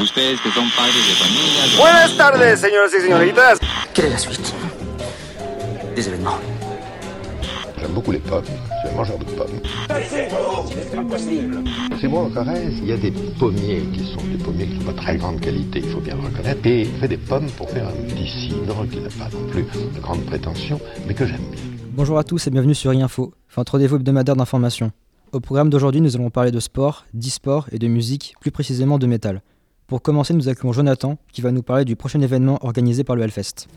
[0.00, 1.76] ustedes que son padres de familia.
[1.76, 3.58] Buenas tardes, señoras y señoritas.
[3.94, 4.54] Quelle est la suite
[5.94, 6.38] des événements
[7.80, 8.44] J'aime beaucoup les pommes.
[8.44, 9.60] Je suis un mangeur de pommes.
[12.00, 14.92] C'est bon en Corrèze, il y a des pommiers qui sont des pommiers qui sont
[14.92, 16.66] pas très grande qualité, il faut bien le reconnaître.
[16.66, 19.62] Et il fait des pommes pour faire un petit cidre qui n'a pas non plus
[19.62, 21.60] de grandes prétentions, mais que j'aime bien.
[21.92, 24.92] Bonjour à tous et bienvenue sur Info, votre rendez-vous hebdomadaire d'information.
[25.32, 29.06] Au programme d'aujourd'hui, nous allons parler de sport, d'e-sport et de musique, plus précisément de
[29.06, 29.42] métal.
[29.88, 33.22] Pour commencer, nous accueillons Jonathan qui va nous parler du prochain événement organisé par le
[33.22, 33.68] Hellfest.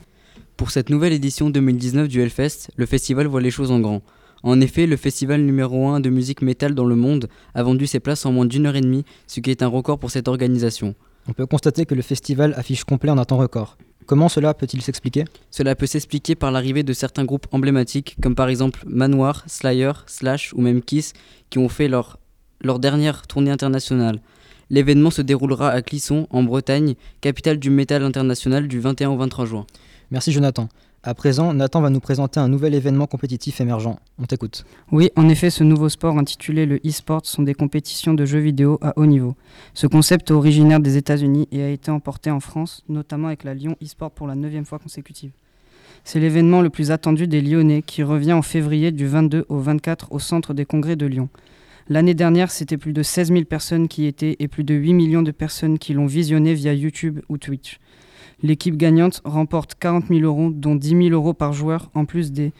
[0.57, 4.01] Pour cette nouvelle édition 2019 du Hellfest, le festival voit les choses en grand.
[4.43, 8.01] En effet, le festival numéro 1 de musique métal dans le monde a vendu ses
[8.01, 10.95] places en moins d'une heure et demie, ce qui est un record pour cette organisation.
[11.29, 13.77] On peut constater que le festival affiche complet en un temps record.
[14.05, 15.23] Comment cela peut-il s'expliquer?
[15.49, 20.51] Cela peut s'expliquer par l'arrivée de certains groupes emblématiques, comme par exemple Manoir, Slayer, Slash
[20.55, 21.13] ou même Kiss,
[21.49, 22.19] qui ont fait leur,
[22.59, 24.19] leur dernière tournée internationale.
[24.71, 29.45] L'événement se déroulera à Clisson, en Bretagne, capitale du métal international du 21 au 23
[29.45, 29.65] juin.
[30.11, 30.69] Merci Jonathan.
[31.03, 33.97] À présent, Nathan va nous présenter un nouvel événement compétitif émergent.
[34.17, 34.63] On t'écoute.
[34.93, 38.79] Oui, en effet, ce nouveau sport intitulé le e-sport sont des compétitions de jeux vidéo
[38.81, 39.35] à haut niveau.
[39.73, 43.53] Ce concept est originaire des États-Unis et a été emporté en France, notamment avec la
[43.53, 45.31] Lyon e-sport pour la neuvième fois consécutive.
[46.05, 50.13] C'est l'événement le plus attendu des Lyonnais qui revient en février du 22 au 24
[50.13, 51.27] au centre des congrès de Lyon.
[51.91, 54.93] L'année dernière, c'était plus de 16 000 personnes qui y étaient et plus de 8
[54.93, 57.79] millions de personnes qui l'ont visionné via YouTube ou Twitch.
[58.41, 62.53] L'équipe gagnante remporte 40 000 euros, dont 10 000 euros par joueur, en plus des,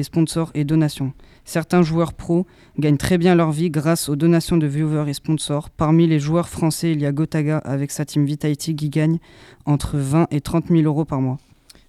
[0.00, 1.12] sponsors et donations.
[1.44, 2.46] Certains joueurs pros
[2.78, 5.68] gagnent très bien leur vie grâce aux donations de viewers et sponsors.
[5.68, 9.18] Parmi les joueurs français, il y a Gotaga avec sa team Vitality qui gagne
[9.66, 11.36] entre 20 et 30 000 euros par mois.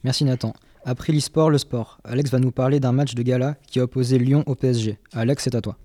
[0.04, 0.52] Merci Nathan.
[0.84, 2.02] Après l'e-sport, le sport.
[2.04, 5.00] Alex va nous parler d'un match de gala qui a opposé Lyon au PSG.
[5.14, 5.78] Alex, c'est à toi.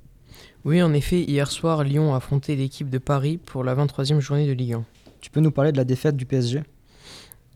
[0.64, 4.46] Oui, en effet, hier soir, Lyon a affronté l'équipe de Paris pour la 23e journée
[4.46, 4.84] de Ligue 1.
[5.20, 6.62] Tu peux nous parler de la défaite du PSG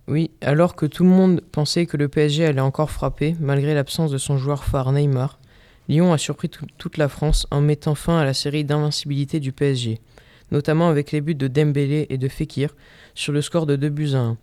[0.08, 4.10] Oui, alors que tout le monde pensait que le PSG allait encore frapper, malgré l'absence
[4.10, 5.38] de son joueur phare Neymar,
[5.88, 9.52] Lyon a surpris tout- toute la France en mettant fin à la série d'invincibilité du
[9.52, 10.00] PSG,
[10.50, 12.74] notamment avec les buts de Dembélé et de Fekir
[13.14, 14.36] sur le score de 2 buts à 1.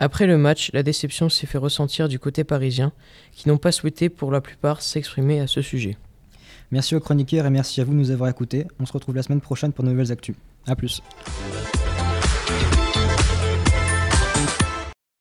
[0.00, 2.90] Après le match, la déception s'est fait ressentir du côté parisien,
[3.30, 5.96] qui n'ont pas souhaité pour la plupart s'exprimer à ce sujet.
[6.70, 8.66] Merci aux chroniqueurs et merci à vous de nous avoir écoutés.
[8.80, 10.36] On se retrouve la semaine prochaine pour de nouvelles actus.
[10.66, 11.02] A plus.